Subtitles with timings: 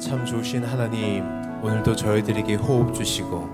[0.00, 1.24] 참 좋으신 하나님,
[1.62, 3.50] 오늘도 저희들에게 호흡 주시고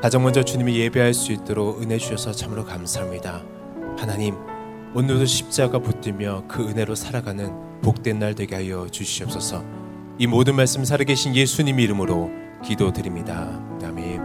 [0.00, 3.42] 가장 먼저 주님이 예배할 수 있도록 은혜 주셔서 참으로 감사합니다.
[3.98, 4.36] 하나님,
[4.94, 7.52] 오늘도 십자가 붙들며 그 은혜로 살아가는
[7.82, 9.64] 복된 날 되게 하여 주시옵소서.
[10.18, 12.30] 이 모든 말씀 살아계신 예수님 이름으로
[12.64, 13.60] 기도드립니다.
[13.82, 14.20] 아멘.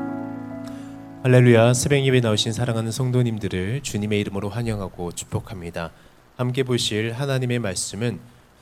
[1.24, 1.74] 할렐루야.
[1.74, 5.90] 새벽 예배 나오신 사랑하는 성도님들을 주님의 이름으로 환영하고 축복합니다.
[6.38, 8.20] 함께 보실 하나님의 말씀은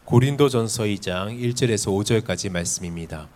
[0.07, 3.27] 고린도전서 2장 1절에서 5절까지 말씀입니다.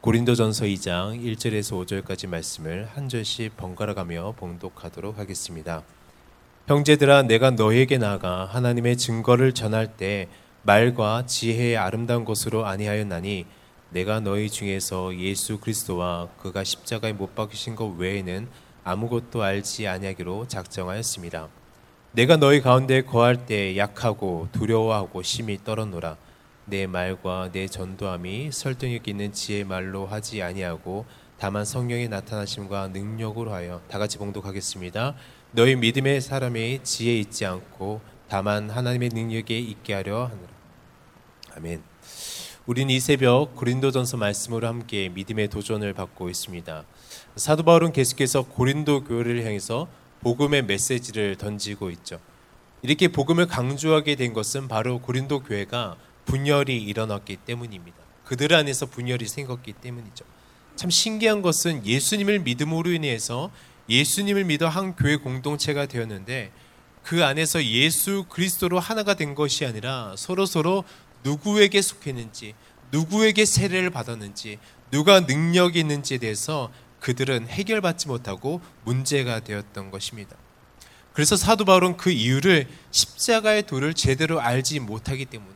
[0.00, 5.84] 고린도전서 2장 1절에서 5절까지 말씀을 한 절씩 번갈아 가며 봉독하도록 하겠습니다.
[6.66, 10.26] 형제들아 내가 너에게 나아가 하나님의 증거를 전할 때
[10.64, 13.46] 말과 지혜의 아름다운 것으로 아니하였나니
[13.90, 18.48] 내가 너희 중에서 예수 그리스도와 그가 십자가에 못 박히신 것 외에는
[18.82, 21.59] 아무것도 알지 아니하기로 작정하였습니다.
[22.12, 26.16] 내가 너희 가운데 거할 때 약하고 두려워하고 심히 떨어노라.
[26.64, 31.04] 내 말과 내 전도함이 설득력 있는 지혜 말로 하지 아니하고
[31.38, 35.14] 다만 성령의 나타나심과 능력으로 하여 다 같이 봉독하겠습니다.
[35.52, 40.48] 너희 믿음의 사람이 지혜 있지 않고 다만 하나님의 능력에 있게 하려 하느라.
[41.56, 41.80] 아멘.
[42.66, 46.84] 우린 이 새벽 고린도전서 말씀으로 함께 믿음의 도전을 받고 있습니다.
[47.36, 49.86] 사도 바울은 계속해서 고린도 교회를 향해서
[50.22, 52.20] 복음의 메시지를 던지고 있죠.
[52.82, 57.96] 이렇게 복음을 강조하게 된 것은 바로 고린도 교회가 분열이 일어났기 때문입니다.
[58.24, 60.24] 그들 안에서 분열이 생겼기 때문이죠.
[60.76, 63.50] 참 신기한 것은 예수님을 믿음으로 인해서
[63.88, 66.52] 예수님을 믿어 한 교회 공동체가 되었는데
[67.02, 70.84] 그 안에서 예수 그리스도로 하나가 된 것이 아니라 서로 서로
[71.24, 72.54] 누구에게 속했는지,
[72.92, 74.58] 누구에게 세례를 받았는지,
[74.90, 80.36] 누가 능력이 있는지에 대해서 그들은 해결받지 못하고 문제가 되었던 것입니다.
[81.12, 85.54] 그래서 사도 바울은 그 이유를 십자가의 도를 제대로 알지 못하기 때문에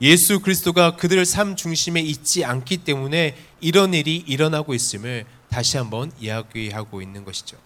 [0.00, 7.02] 예수 그리스도가 그들의 삶 중심에 있지 않기 때문에 이런 일이 일어나고 있음을 다시 한번 이야기하고
[7.02, 7.56] 있는 것이죠.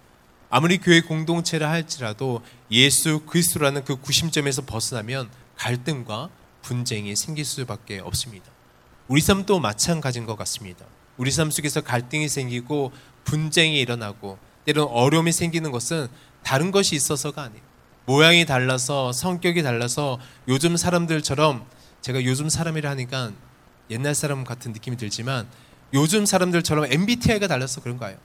[0.49, 6.31] 아무리 교회 공동체라 할지라도 예수 그리스도라는 그 구심점에서 벗어나면 갈등과
[6.63, 8.51] 분쟁이 생길 수밖에 없습니다.
[9.09, 10.87] 우리 삶도 마찬가지인 것 같습니다.
[11.23, 12.91] 우리 삶 속에서 갈등이 생기고
[13.23, 16.09] 분쟁이 일어나고 때론 어려움이 생기는 것은
[16.43, 17.63] 다른 것이 있어서가 아니에요.
[18.07, 20.19] 모양이 달라서 성격이 달라서
[20.49, 21.65] 요즘 사람들처럼
[22.01, 23.31] 제가 요즘 사람이라 하니까
[23.91, 25.47] 옛날 사람 같은 느낌이 들지만
[25.95, 28.19] 요즘 사람들처럼 MBTI가 달라서 그런 거예요.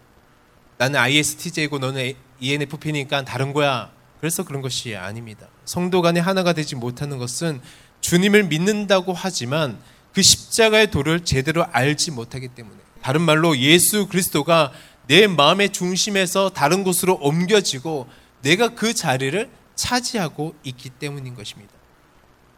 [0.80, 3.92] 나는 ISTJ고 너는 ENFP니까 다른 거야.
[4.20, 5.46] 그래서 그런 것이 아닙니다.
[5.66, 7.62] 성도 간에 하나가 되지 못하는 것은
[8.02, 9.78] 주님을 믿는다고 하지만
[10.16, 14.72] 그 십자가의 도를 제대로 알지 못하기 때문에 다른 말로 예수 그리스도가
[15.08, 18.08] 내 마음의 중심에서 다른 곳으로 옮겨지고
[18.42, 21.72] 내가 그 자리를 차지하고 있기 때문인 것입니다.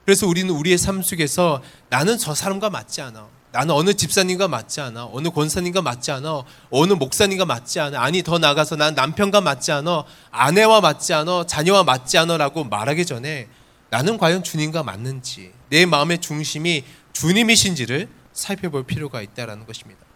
[0.06, 3.28] 그래서 우리는 우리의 삶 속에서 나는 저 사람과 맞지 않아.
[3.52, 5.10] 나는 어느 집사님과 맞지 않아.
[5.12, 6.44] 어느 권사님과 맞지 않아.
[6.70, 8.02] 어느 목사님과 맞지 않아.
[8.02, 10.06] 아니, 더 나가서 난 남편과 맞지 않아.
[10.32, 11.46] 아내와 맞지 않아.
[11.46, 12.38] 자녀와 맞지 않아.
[12.38, 13.48] 라고 말하기 전에
[13.90, 16.84] 나는 과연 주님과 맞는지, 내 마음의 중심이
[17.14, 20.09] 주님이신지를 살펴볼 필요가 있다라는 것입니다.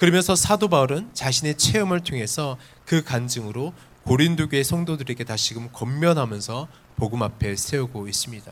[0.00, 2.56] 그러면서 사도 바울은 자신의 체험을 통해서
[2.86, 3.74] 그 간증으로
[4.04, 8.50] 고린도 교회 성도들에게 다시금 권면하면서 복음 앞에 세우고 있습니다.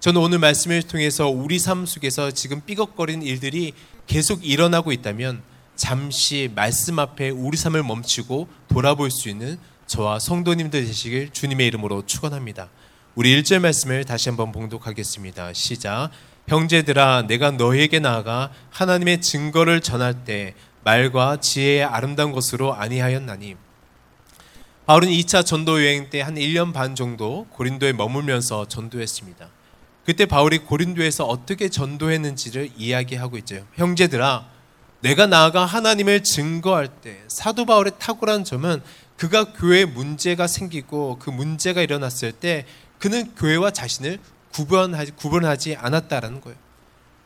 [0.00, 3.72] 저는 오늘 말씀을 통해서 우리 삶 속에서 지금 삐걱거리는 일들이
[4.08, 5.42] 계속 일어나고 있다면
[5.76, 12.68] 잠시 말씀 앞에 우리 삶을 멈추고 돌아볼 수 있는 저와 성도님들 되시길 주님의 이름으로 축원합니다.
[13.14, 15.52] 우리 1절 말씀을 다시 한번 봉독하겠습니다.
[15.52, 16.10] 시작.
[16.48, 23.56] 형제들아 내가 너희에게 나아가 하나님의 증거를 전할 때 말과 지혜의 아름다운 것으로 아니하였나니
[24.86, 29.48] 바울은 2차 전도 여행 때 한 1년 반 정도 고린도에 머물면서 전도했습니다.
[30.04, 33.64] 그때 바울이 고린도에서 어떻게 전도했는지를 이야기하고 있죠.
[33.76, 34.48] 형제들아
[35.00, 38.82] 내가 나아가 하나님을 증거할 때 사도 바울의 탁월한 점은
[39.16, 42.66] 그가 교회에 문제가 생기고 그 문제가 일어났을 때
[42.98, 44.18] 그는 교회와 자신을
[44.52, 46.58] 구분하지, 구분하지 않았다라는 거예요.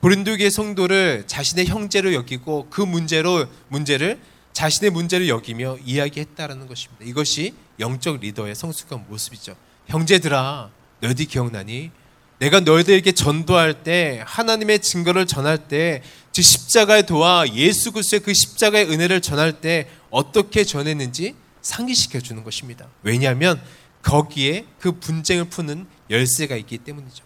[0.04, 4.20] 고린도교의 성도를 자신의 형제로 여기고 그 문제로 문제를
[4.52, 7.06] 자신의 문제를 여기며 이야기했다라는 것입니다.
[7.06, 9.56] 이것이 영적 리더의 성숙한 모습이죠.
[9.86, 10.68] 형제들아,
[11.00, 11.90] 너희들 기억나니?
[12.38, 16.02] 내가 너희들에게 전도할 때 하나님의 증거를 전할 때
[16.32, 22.88] 즉 십자가에 도와 예수 그리스도의 그 십자가의 은혜를 전할 때 어떻게 전했는지 상기시켜 주는 것입니다.
[23.04, 23.62] 왜냐하면
[24.02, 27.24] 거기에 그 분쟁을 푸는 열쇠가 있기 때문이죠.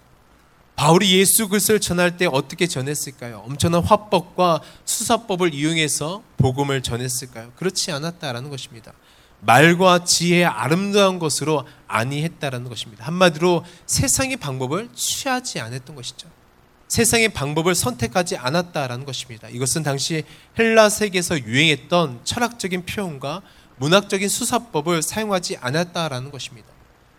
[0.78, 3.42] 바울이 예수 그리스도를 전할 때 어떻게 전했을까요?
[3.44, 7.50] 엄청난 화법과 수사법을 이용해서 복음을 전했을까요?
[7.56, 8.92] 그렇지 않았다라는 것입니다.
[9.40, 13.04] 말과 지혜의 아름다운 것으로 아니했다라는 것입니다.
[13.06, 16.28] 한마디로 세상의 방법을 취하지 않았던 것이죠.
[16.86, 19.48] 세상의 방법을 선택하지 않았다라는 것입니다.
[19.48, 20.22] 이것은 당시
[20.60, 23.42] 헬라 세계에서 유행했던 철학적인 표현과
[23.78, 26.68] 문학적인 수사법을 사용하지 않았다라는 것입니다.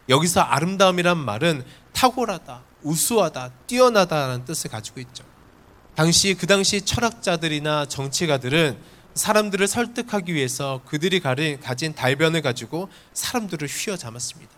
[0.10, 1.64] 여기서 아름다움이란 말은
[2.00, 5.26] 탁월하다, 우수하다, 뛰어나다라는 뜻을 가지고 있죠.
[5.96, 8.78] 당시 그 당시 철학자들이나 정치가들은
[9.16, 14.50] 사람들을 설득하기 위해서 그들이 가진 달변을 가지고 사람들을 휘어잡았습니다.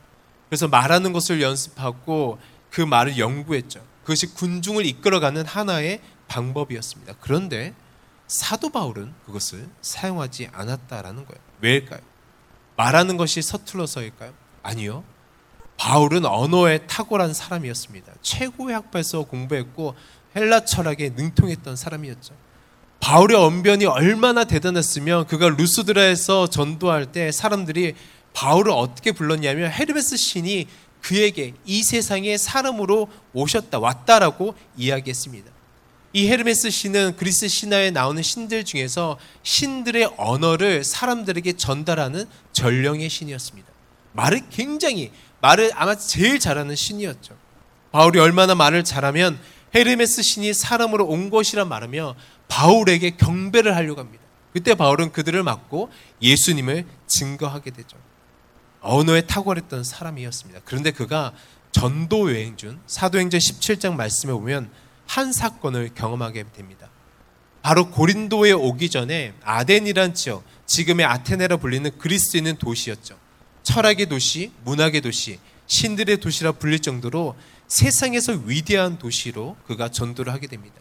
[0.50, 2.38] 그래서 말하는 것을 연습하고
[2.70, 3.84] 그 말을 연구했죠.
[4.02, 7.16] 그것이 군중을 이끌어가는 하나의 방법이었습니다.
[7.22, 7.74] 그런데
[8.28, 11.42] 사도 바울은 그것을 사용하지 않았다라는 거예요.
[11.62, 12.02] 왜일까요?
[12.78, 14.32] 말하는 것이 서툴러서일까요?
[14.62, 15.04] 아니요.
[15.82, 18.14] 바울은 언어에 탁월한 사람이었습니다.
[18.22, 19.96] 최고의 학파에서 공부했고
[20.36, 22.36] 헬라 철학에 능통했던 사람이었죠.
[23.00, 27.96] 바울의 언변이 얼마나 대단했으면 그가 루스드라에서 전도할 때 사람들이
[28.34, 30.68] 바울을 어떻게 불렀냐면 헤르메스 신이
[31.02, 35.50] 그에게 이 세상에 사람으로 오셨다 왔다라고 이야기했습니다.
[36.14, 43.72] 이 헤르메스 신은 그리스 신화에 나오는 신들 중에서 신들의 언어를 사람들에게 전달하는 전령의 신이었습니다.
[44.14, 45.12] 말을 굉장히
[45.42, 47.36] 말을 아마 제일 잘하는 신이었죠.
[47.92, 49.40] 바울이 얼마나 말을 잘하면
[49.76, 52.16] 헤르메스 신이 사람으로 온 것이라 말하며
[52.48, 54.24] 바울에게 경배를 하려고 합니다.
[54.54, 55.90] 그때 바울은 그들을 맞고
[56.22, 57.98] 예수님을 증거하게 되죠.
[58.82, 60.62] 언어에 탁월했던 사람이었습니다.
[60.66, 61.34] 그런데 그가
[61.72, 64.70] 전도 여행 중 사도행전 17장 말씀에 보면
[65.08, 66.90] 한 사건을 경험하게 됩니다.
[67.62, 73.21] 바로 고린도에 오기 전에 아덴이란 지역, 지금의 아테네라 불리는 그리스에 있는 도시였죠.
[73.64, 77.36] 철학의 도시, 문학의 도시, 신들의 도시라 불릴 정도로
[77.68, 80.76] 세상에서 위대한 도시로 그가 전도를 하게 됩니다.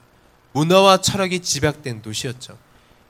[0.52, 2.58] 문화와 철학이 집약된 도시였죠.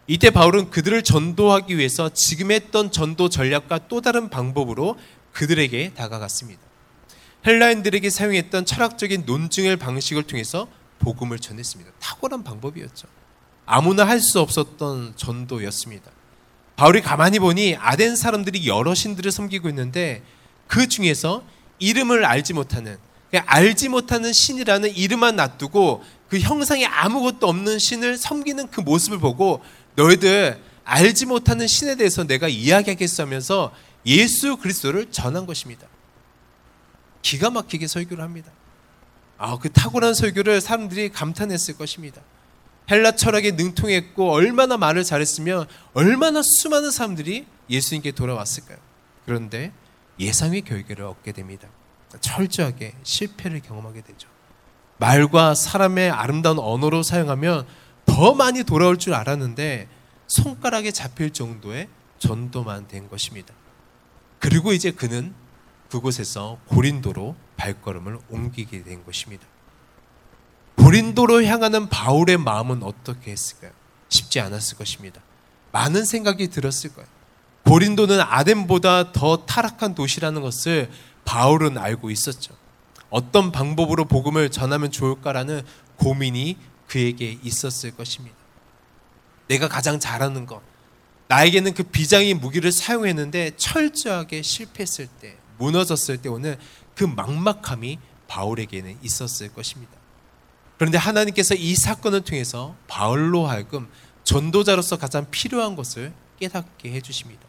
[0.06, 4.98] 이때 바울은 그들을 전도하기 위해서 지금 했던 전도 전략과 또 다른 방법으로
[5.32, 6.60] 그들에게 다가갔습니다.
[7.46, 10.66] 헬라인들에게 사용했던 철학적인 논증의 방식을 통해서
[10.98, 11.92] 복음을 전했습니다.
[11.98, 13.08] 탁월한 방법이었죠.
[13.64, 16.10] 아무나 할 수 없었던 전도였습니다.
[16.80, 20.22] 바울이 가만히 보니 아덴 사람들이 여러 신들을 섬기고 있는데
[20.66, 21.44] 그 중에서
[21.78, 22.96] 이름을 알지 못하는
[23.34, 29.62] 알지 못하는 신이라는 이름만 놔두고 그 형상에 아무것도 없는 신을 섬기는 그 모습을 보고
[29.94, 33.74] 너희들 알지 못하는 신에 대해서 내가 이야기하겠어 하면서
[34.06, 35.86] 예수 그리스도를 전한 것입니다.
[37.20, 38.50] 기가 막히게 설교를 합니다.
[39.36, 42.22] 아, 그 탁월한 설교를 사람들이 감탄했을 것입니다.
[42.90, 48.78] 헬라 철학에 능통했고 얼마나 말을 잘했으면 얼마나 수많은 사람들이 예수님께 돌아왔을까요?
[49.24, 49.72] 그런데
[50.18, 51.68] 예상의 결과를 얻게 됩니다.
[52.20, 54.28] 철저하게 실패를 경험하게 되죠.
[54.98, 57.66] 말과 사람의 아름다운 언어로 사용하면
[58.06, 59.88] 더 많이 돌아올 줄 알았는데
[60.26, 61.88] 손가락에 잡힐 정도의
[62.18, 63.54] 전도만 된 것입니다.
[64.40, 65.32] 그리고 이제 그는
[65.90, 69.46] 그곳에서 고린도로 발걸음을 옮기게 된 것입니다.
[70.80, 73.70] 고린도로 향하는 바울의 마음은 어떻게 했을까요?
[74.08, 75.20] 쉽지 않았을 것입니다.
[75.72, 77.08] 많은 생각이 들었을 거예요.
[77.64, 80.90] 고린도는 아덴보다 더 타락한 도시라는 것을
[81.24, 82.54] 바울은 알고 있었죠.
[83.10, 85.62] 어떤 방법으로 복음을 전하면 좋을까라는
[85.96, 86.56] 고민이
[86.86, 88.36] 그에게 있었을 것입니다.
[89.48, 90.62] 내가 가장 잘하는 것,
[91.28, 96.56] 나에게는 그 비장의 무기를 사용했는데 철저하게 실패했을 때, 무너졌을 때 오는
[96.96, 99.99] 그 막막함이 바울에게는 있었을 것입니다.
[100.80, 103.86] 그런데 하나님께서 이 사건을 통해서 바울로 하여금
[104.24, 107.42] 전도자로서 가장 필요한 것을 깨닫게 해주십니다.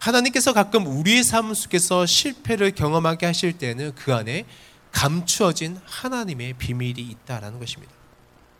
[0.00, 4.46] 하나님께서 가끔 우리의 삶 속에서 실패를 경험하게 하실 때는 그 안에
[4.90, 7.92] 감추어진 하나님의 비밀이 있다라는 것입니다.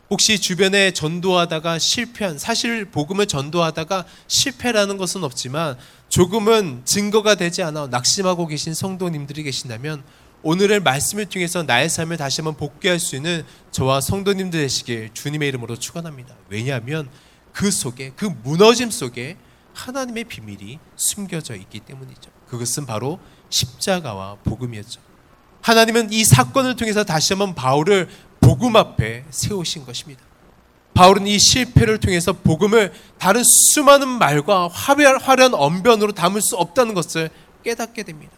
[0.09, 5.76] 혹시 주변에 전도하다가 실패한 사실 복음을 전도하다가 실패라는 것은 없지만
[6.09, 10.05] 조금은 증거가 되지 않아 낙심하고 계신 성도님들이 계신다면
[10.42, 15.76] 오늘의 말씀을 통해서 나의 삶을 다시 한번 복귀할 수 있는 저와 성도님들 되시길 주님의 이름으로
[15.76, 16.35] 축원합니다.
[16.49, 17.11] 왜냐하면
[17.52, 19.37] 그 속에 그 무너짐 속에
[19.75, 22.30] 하나님의 비밀이 숨겨져 있기 때문이죠.
[22.49, 23.18] 그것은 바로
[23.50, 25.00] 십자가와 복음이었죠.
[25.61, 28.09] 하나님은 이 사건을 통해서 다시 한번 바울을
[28.40, 30.23] 복음 앞에 세우신 것입니다.
[30.94, 37.30] 바울은 이 실패를 통해서 복음을 다른 수많은 말과 화려한 언변으로 담을 수 없다는 것을
[37.62, 38.32] 깨닫게 됩니다.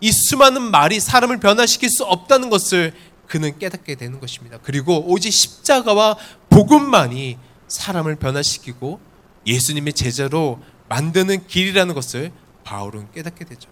[0.00, 2.94] 이 수많은 말이 사람을 변화시킬 수 없다는 것을
[3.26, 4.58] 그는 깨닫게 되는 것입니다.
[4.62, 6.16] 그리고 오직 십자가와
[6.48, 7.38] 복음만이
[7.68, 9.00] 사람을 변화시키고
[9.46, 12.32] 예수님의 제자로 만드는 길이라는 것을
[12.64, 13.70] 바울은 깨닫게 되죠.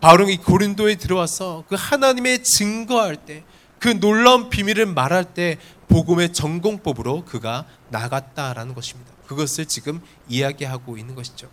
[0.00, 3.42] 바울은 이 고린도에 들어와서 그 하나님의 증거할 때,
[3.78, 5.58] 그 놀라운 비밀을 말할 때
[5.88, 9.10] 복음의 전공법으로 그가 나갔다라는 것입니다.
[9.26, 11.48] 그것을 지금 이야기하고 있는 것이죠.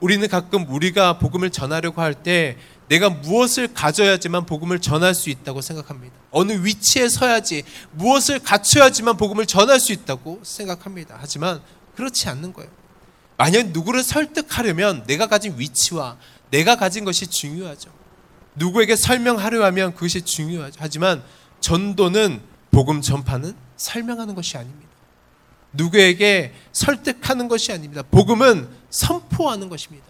[0.00, 2.56] 우리는 가끔 우리가 복음을 전하려고 할 때
[2.88, 6.14] 내가 무엇을 가져야지만 복음을 전할 수 있다고 생각합니다.
[6.30, 11.16] 어느 위치에 서야지 무엇을 갖춰야지만 복음을 전할 수 있다고 생각합니다.
[11.18, 11.60] 하지만
[11.96, 12.70] 그렇지 않는 거예요.
[13.36, 16.16] 만약 누구를 설득하려면 내가 가진 위치와
[16.50, 17.90] 내가 가진 것이 중요하죠.
[18.54, 20.76] 누구에게 설명하려 하면 그것이 중요하죠.
[20.78, 21.22] 하지만
[21.60, 22.40] 전도는
[22.70, 24.86] 복음 전파는 설명하는 것이 아닙니다.
[25.72, 28.02] 누구에게 설득하는 것이 아닙니다.
[28.10, 30.06] 복음은 선포하는 것입니다.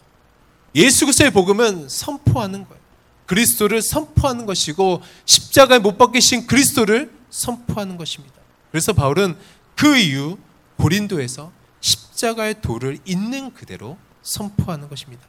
[0.76, 2.80] 예수 그리스도의 복음은 선포하는 거예요.
[3.24, 8.34] 그리스도를 선포하는 것이고 십자가에 못 박히신 그리스도를 선포하는 것입니다.
[8.70, 9.36] 그래서 바울은
[9.74, 10.36] 그 이유
[10.76, 15.24] 고린도에서 십자가의 도를 있는 그대로 선포하는 것입니다.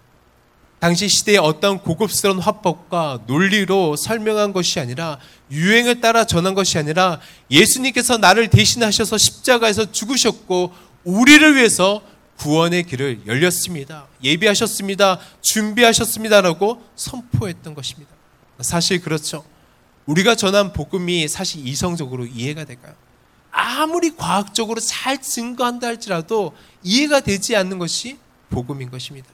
[0.80, 5.18] 당시 시대의 어떤 고급스러운 화법과 논리로 설명한 것이 아니라
[5.50, 10.72] 유행을 따라 전한 것이 아니라 예수님께서 나를 대신하셔서 십자가에서 죽으셨고
[11.04, 12.02] 우리를 위해서
[12.38, 14.08] 구원의 길을 열렸습니다.
[14.24, 15.20] 예비하셨습니다.
[15.42, 18.12] 준비하셨습니다라고 선포했던 것입니다.
[18.62, 19.44] 사실 그렇죠.
[20.06, 22.94] 우리가 전한 복음이 사실 이성적으로 이해가 될까요?
[23.52, 28.18] 아무리 과학적으로 잘 증거한다 할지라도 이해가 되지 않는 것이
[28.50, 29.28] 복음인 것입니다.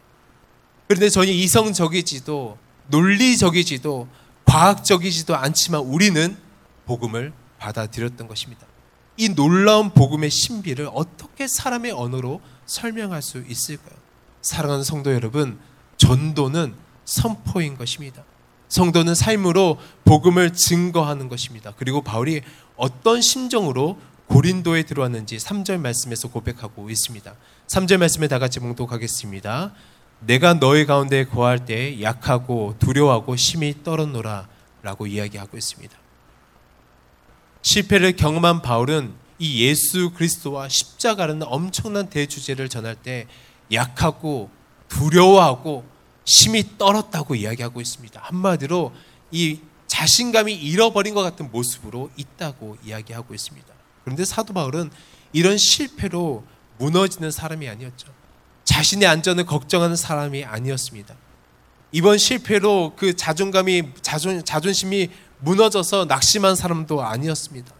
[0.87, 2.57] 그런데 전혀 이성적이지도
[2.87, 4.07] 논리적이지도
[4.45, 6.37] 과학적이지도 않지만 우리는
[6.85, 8.67] 복음을 받아들였던 것입니다.
[9.17, 13.95] 이 놀라운 복음의 신비를 어떻게 사람의 언어로 설명할 수 있을까요?
[14.41, 15.59] 사랑하는 성도 여러분,
[15.97, 16.73] 전도는
[17.05, 18.23] 선포인 것입니다.
[18.69, 21.73] 성도는 삶으로 복음을 증거하는 것입니다.
[21.77, 22.41] 그리고 바울이
[22.75, 27.35] 어떤 심정으로 고린도에 들어왔는지 3절 말씀에서 고백하고 있습니다.
[27.67, 29.73] 3절 말씀에 다 같이 봉독하겠습니다.
[30.21, 34.47] 내가 너희 가운데 거할 때 약하고 두려워하고 심히 떨었노라
[34.81, 36.02] 라고 이야기하고 있습니다.
[37.63, 43.25] 실패를 경험한 바울은 이 예수 그리스도와 십자가라는 엄청난 대주제를 전할 때
[43.71, 44.49] 약하고
[44.89, 45.85] 두려워하고
[46.25, 48.21] 심히 떨었다고 이야기하고 있습니다.
[48.21, 48.93] 한마디로
[49.31, 53.67] 이 자신감이 잃어버린 것 같은 모습으로 있다고 이야기하고 있습니다.
[54.03, 54.91] 그런데 사도 바울은
[55.31, 56.43] 이런 실패로
[56.77, 58.07] 무너지는 사람이 아니었죠.
[58.65, 61.15] 자신의 안전을 걱정하는 사람이 아니었습니다.
[61.91, 65.09] 이번 실패로 그 자존감이 자존, 자존심이
[65.43, 67.73] 무너져서 낙심한 사람도 아니었습니다.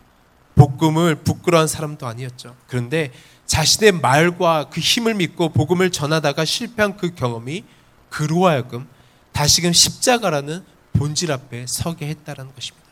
[0.56, 2.56] 복음을 부끄러운 사람도 아니었죠.
[2.68, 3.12] 그런데
[3.46, 7.64] 자신의 말과 그 힘을 믿고 복음을 전하다가 실패한 그 경험이
[8.10, 8.88] 그로 하여금
[9.32, 12.88] 다시금 십자가라는 본질 앞에 서게 했다라는 것입니다.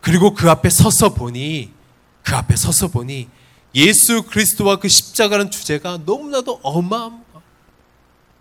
[0.00, 1.72] 그리고 그 앞에 서서 보니
[2.24, 3.28] 그 앞에 서서 보니
[3.74, 7.22] 예수 그리스도와 그 십자가라는 주제가 너무나도 어마어마한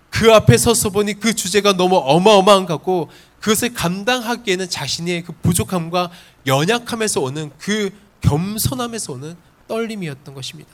[0.10, 3.10] 그 앞에 서서 보니 그 주제가 너무 어마어마한 거고
[3.42, 6.12] 그것을 감당하기에는 자신의 그 부족함과
[6.46, 7.90] 연약함에서 오는 그
[8.22, 9.36] 겸손함에서 오는
[9.68, 10.70] 떨림이었던 것입니다.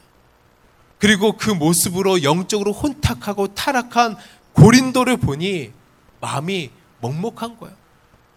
[0.99, 4.17] 그리고 그 모습으로 영적으로 혼탁하고 타락한
[4.53, 5.71] 고린도를 보니
[6.19, 6.71] 마음이
[7.01, 7.75] 먹먹한 거예요.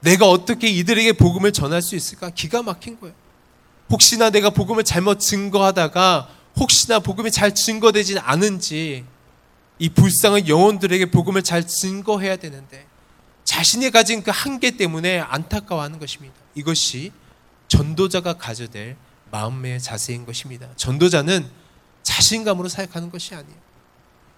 [0.01, 2.31] 내가 어떻게 이들에게 복음을 전할 수 있을까?
[2.31, 3.15] 기가 막힌 거예요.
[3.91, 9.05] 혹시나 내가 복음을 잘못 증거하다가 혹시나 복음이 잘 증거되진 않은지
[9.79, 12.87] 이 불쌍한 영혼들에게 복음을 잘 증거해야 되는데
[13.51, 16.37] 자신이 가진 그 한계 때문에 안타까워하는 것입니다.
[16.55, 17.11] 이것이
[17.67, 18.97] 전도자가 가져될
[19.33, 20.69] 마음의 자세인 것입니다.
[20.77, 21.51] 전도자는
[22.05, 23.59] 자신감으로 사역하는 것이 아니에요.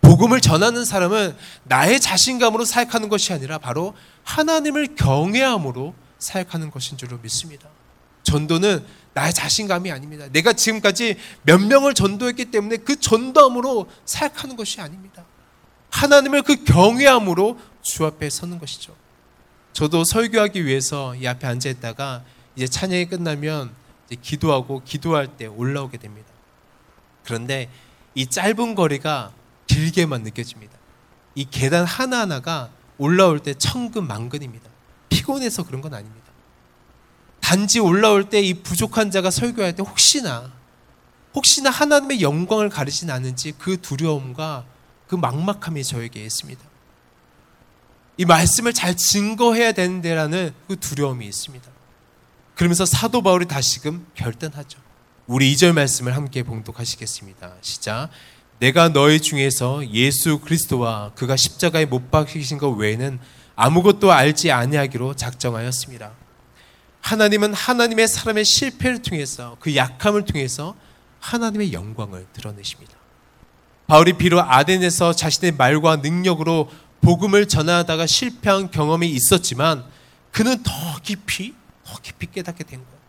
[0.01, 7.69] 복음을 전하는 사람은 나의 자신감으로 사역하는 것이 아니라 바로 하나님을 경외함으로 사역하는 것인 줄로 믿습니다.
[8.23, 10.27] 전도는 나의 자신감이 아닙니다.
[10.33, 15.27] 내가 지금까지 몇 명을 전도했기 때문에 그 전도함으로 사역하는 것이 아닙니다.
[15.91, 19.02] 하나님을 그 경외함으로 주 앞에 서는 것이죠.
[19.73, 22.23] 저도 설교하기 위해서 이 앞에 앉아 있다가
[22.57, 23.73] 이제 찬양이 끝나면
[24.07, 26.29] 이제 기도하고 기도할 때 올라오게 됩니다.
[27.25, 27.71] 그런데
[28.15, 29.33] 이 짧은 거리가
[29.67, 30.77] 길게만 느껴집니다.
[31.35, 34.69] 이 계단 하나하나가 올라올 때 천근 만근입니다.
[35.09, 36.23] 피곤해서 그런 건 아닙니다.
[37.41, 40.53] 단지 올라올 때 이 부족한 자가 설교할 때 혹시나
[41.35, 44.65] 혹시나 하나님의 영광을 가리진 않은지 그 두려움과
[45.07, 46.63] 그 막막함이 저에게 있습니다.
[48.17, 51.67] 이 말씀을 잘 증거해야 되는데라는 그 두려움이 있습니다.
[52.55, 54.79] 그러면서 사도 바울이 다시금 결단하죠.
[55.27, 57.55] 우리 2절 말씀을 함께 봉독하시겠습니다.
[57.63, 58.11] 시작.
[58.59, 63.19] 내가 너희 중에서 예수 그리스도와 그가 십자가에 못 박히신 것 외에는
[63.57, 66.13] 아무것도 알지 아니하기로 작정하였습니다.
[67.01, 70.77] 하나님은 하나님의 사람의 실패를 통해서 그 약함을 통해서
[71.21, 72.95] 하나님의 영광을 드러내십니다.
[73.87, 76.71] 바울이 비록 아덴에서 자신의 말과 능력으로
[77.03, 79.85] 복음을 전하다가 실패한 경험이 있었지만
[80.31, 81.55] 그는 더 깊이
[81.85, 83.03] 더 깊이 깨닫게 된 거예요.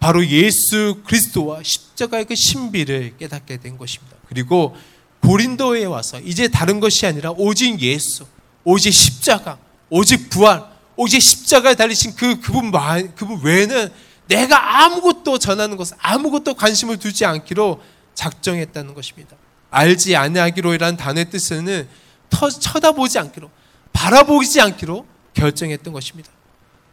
[0.00, 4.16] 바로 예수 그리스도와 십자가의 그 신비를 깨닫게 된 것입니다.
[4.28, 4.76] 그리고
[5.22, 8.26] 고린도에 와서 이제 다른 것이 아니라 오직 예수,
[8.64, 9.58] 오직 십자가,
[9.90, 10.64] 오직 부활,
[10.96, 12.70] 오직 십자가에 달리신 그 그분
[13.14, 13.90] 그분 외에는
[14.26, 17.80] 내가 아무것도 전하는 것, 아무것도 관심을 두지 않기로
[18.14, 19.36] 작정했다는 것입니다.
[19.70, 21.88] 알지 아니하기로이란 단어의 뜻은
[22.30, 23.50] 터, 쳐다보지 않기로,
[23.92, 26.30] 바라보지 않기로 결정했던 것입니다.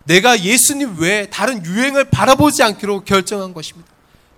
[0.06, 3.89] 내가 예수님 외에 다른 유행을 바라보지 않기로 결정한 것입니다.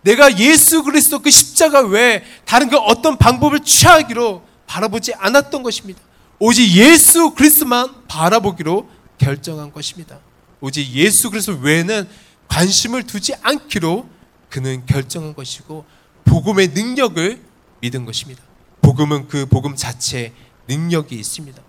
[0.01, 5.99] 내가 예수 그리스도 그 십자가 외에 다른 그 어떤 방법을 취하기로 바라보지 않았던 것입니다.
[6.39, 10.19] 오직 예수 그리스만 바라보기로 결정한 것입니다.
[10.61, 12.07] 오직 예수 그리스도 외에는
[12.47, 14.07] 관심을 두지 않기로
[14.49, 15.85] 그는 결정한 것이고
[16.23, 17.41] 복음의 능력을
[17.81, 18.41] 믿은 것입니다.
[18.81, 20.31] 복음은 그 복음 자체에
[20.67, 21.61] 능력이 있습니다.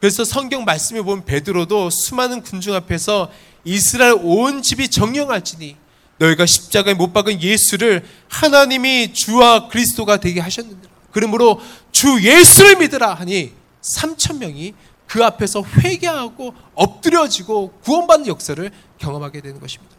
[0.00, 3.30] 그래서 성경 말씀에 보면 베드로도 수많은 군중 앞에서
[3.64, 5.76] 이스라엘 온 집이 정령할지니
[6.18, 10.88] 너희가 십자가에 못 박은 예수를 하나님이 주와 그리스도가 되게 하셨느니라.
[11.12, 14.74] 그러므로 주 예수를 믿으라 하니 3천 명이
[15.06, 19.96] 그 앞에서 회개하고 엎드려지고 구원받는 역사를 경험하게 되는 것입니다.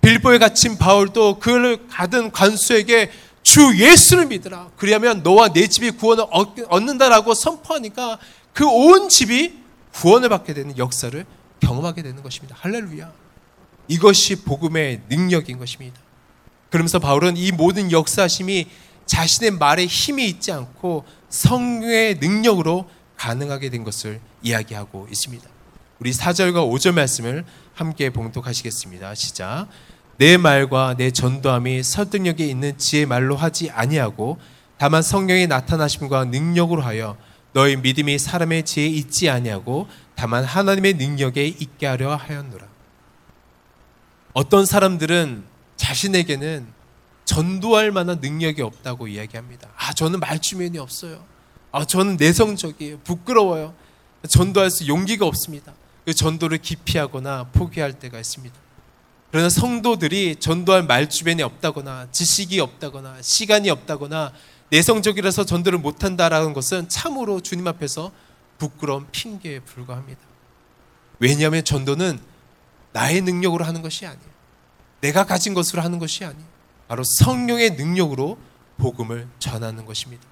[0.00, 3.10] 빌보에 갇힌 바울도 그를 가든 관수에게
[3.42, 4.70] 주 예수를 믿으라.
[4.76, 6.24] 그리하면 너와 내 집이 구원을
[6.68, 8.18] 얻는다라고 선포하니까
[8.52, 9.60] 그 온 집이
[9.92, 11.24] 구원을 받게 되는 역사를
[11.60, 12.56] 경험하게 되는 것입니다.
[12.58, 13.12] 할렐루야.
[13.88, 16.00] 이것이 복음의 능력인 것입니다.
[16.70, 18.68] 그러면서 바울은 이 모든 역사심이
[19.06, 25.48] 자신의 말에 힘이 있지 않고 성령의 능력으로 가능하게 된 것을 이야기하고 있습니다.
[25.98, 27.44] 우리 4절과 5절 말씀을
[27.74, 29.14] 함께 봉독하시겠습니다.
[29.14, 29.68] 시작.
[30.22, 34.38] 내 말과 내 전도함이 설득력이 있는 지혜 말로 하지 아니하고
[34.78, 37.16] 다만 성령의 나타나심과 능력으로 하여
[37.52, 42.68] 너희 믿음이 사람의 지혜에 있지 아니하고 다만 하나님의 능력에 있게 하려 하였노라.
[44.32, 45.42] 어떤 사람들은
[45.74, 46.68] 자신에게는
[47.24, 49.70] 전도할 만한 능력이 없다고 이야기합니다.
[49.76, 51.24] 아, 저는 말주면이 없어요.
[51.72, 53.00] 아, 저는 내성적이에요.
[53.00, 53.74] 부끄러워요.
[54.28, 55.72] 전도할 수 용기가 없습니다.
[56.04, 58.54] 그 전도를 기피하거나 포기할 때가 있습니다.
[59.32, 64.30] 그러나 성도들이 전도할 말 주변이 없다거나 지식이 없다거나 시간이 없다거나
[64.68, 68.12] 내성적이라서 전도를 못한다라는 것은 참으로 주님 앞에서
[68.58, 70.20] 부끄러운 핑계에 불과합니다.
[71.18, 72.20] 왜냐하면 전도는
[72.92, 74.32] 나의 능력으로 하는 것이 아니에요.
[75.00, 76.46] 내가 가진 것으로 하는 것이 아니에요.
[76.86, 78.36] 바로 성령의 능력으로
[78.76, 80.24] 복음을 전하는 것입니다.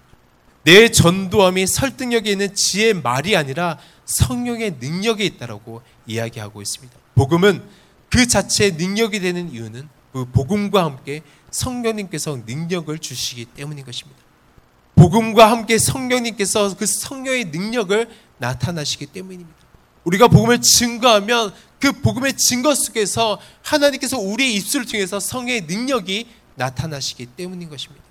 [0.62, 6.94] 내 전도함이 설득력이 있는 지혜의 말이 아니라 성령의 능력이 있다라고 이야기하고 있습니다.
[7.14, 7.62] 복음은
[8.10, 14.20] 그 자체의 능력이 되는 이유는 그 복음과 함께 성령님께서 능력을 주시기 때문인 것입니다.
[14.96, 19.58] 복음과 함께 성령님께서 그 성령의 능력을 나타나시기 때문입니다.
[20.04, 27.70] 우리가 복음을 증거하면 그 복음의 증거 속에서 하나님께서 우리의 입술을 통해서 성의 능력이 나타나시기 때문인
[27.70, 28.04] 것입니다.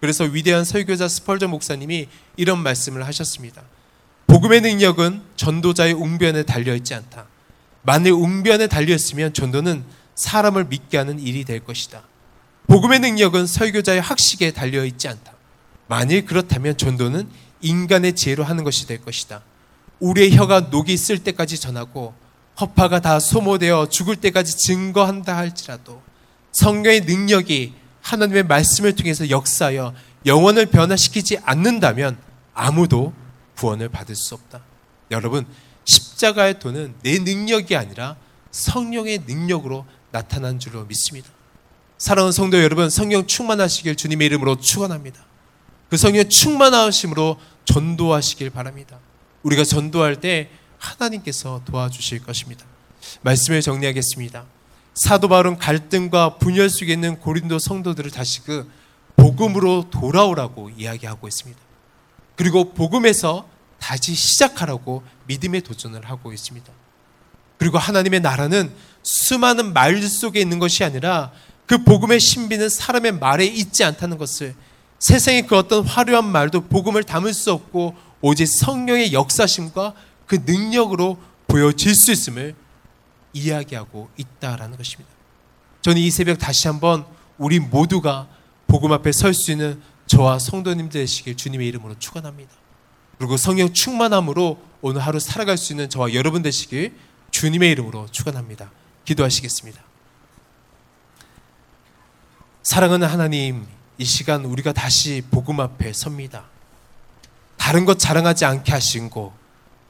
[0.00, 3.62] 그래서 위대한 설교자 스펄전 목사님이 이런 말씀을 하셨습니다.
[4.26, 7.26] 복음의 능력은 전도자의 웅변에 달려 있지 않다.
[7.84, 12.02] 만일 웅변에 달려 있으면 전도는 사람을 믿게 하는 일이 될 것이다.
[12.66, 15.32] 복음의 능력은 설교자의 학식에 달려 있지 않다.
[15.86, 17.28] 만일 그렇다면 전도는
[17.60, 19.42] 인간의 지혜로 하는 것이 될 것이다.
[20.00, 22.14] 우리의 혀가 녹이 쓸 때까지 전하고
[22.60, 26.02] 허파가 다 소모되어 죽을 때까지 증거한다 할지라도
[26.52, 29.94] 성령의 능력이 하나님의 말씀을 통해서 역사하여
[30.24, 32.16] 영혼을 변화시키지 않는다면
[32.54, 33.12] 아무도
[33.56, 34.60] 구원을 받을 수 없다.
[35.10, 35.46] 여러분,
[35.84, 38.16] 십자가의 도는 내 능력이 아니라
[38.50, 41.28] 성령의 능력으로 나타난 줄로 믿습니다.
[41.98, 45.24] 사랑하는 성도 여러분, 성령 충만하시길 주님의 이름으로 축원합니다.
[45.90, 48.98] 그 성령 충만하심으로 전도하시길 바랍니다.
[49.42, 52.64] 우리가 전도할 때 하나님께서 도와주실 것입니다.
[53.22, 54.44] 말씀을 정리하겠습니다.
[54.94, 58.70] 사도 바울은 갈등과 분열 속에 있는 고린도 성도들을 다시 그
[59.16, 61.60] 복음으로 돌아오라고 이야기하고 있습니다.
[62.36, 66.72] 그리고 복음에서 다시 시작하라고 믿음의 도전을 하고 있습니다.
[67.58, 71.32] 그리고 하나님의 나라는 수많은 말 속에 있는 것이 아니라
[71.66, 74.54] 그 복음의 신비는 사람의 말에 있지 않다는 것을
[74.98, 79.94] 세상의 그 어떤 화려한 말도 복음을 담을 수 없고 오직 성령의 역사심과
[80.26, 82.54] 그 능력으로 보여질 수 있음을
[83.32, 85.10] 이야기하고 있다라는 것입니다.
[85.82, 87.04] 저는 이 새벽 다시 한번
[87.36, 88.28] 우리 모두가
[88.66, 92.50] 복음 앞에 설 수 있는 저와 성도님들 되시길 주님의 이름으로 축원합니다.
[93.18, 96.94] 그리고 성령 충만함으로 오늘 하루 살아갈 수 있는 저와 여러분 되시길
[97.30, 98.70] 주님의 이름으로 축원합니다.
[99.04, 99.82] 기도하시겠습니다.
[102.62, 103.66] 사랑하는 하나님,
[103.98, 106.44] 이 시간 우리가 다시 복음 앞에 섭니다.
[107.56, 109.32] 다른 것 자랑하지 않게 하시고,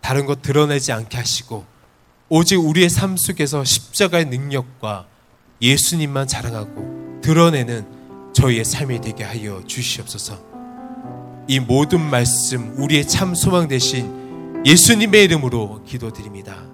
[0.01, 1.65] 다른 것 드러내지 않게 하시고,
[2.29, 5.07] 오직 우리의 삶 속에서 십자가의 능력과
[5.63, 10.54] 예수님만 자랑하고 드러내는 저희의 삶이 되게 하여 주시옵소서.
[11.47, 16.74] 이 모든 말씀 우리의 참 소망 되신 예수님의 이름으로 기도드립니다.